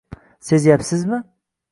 [0.39, 1.23] Sezyapsizmi?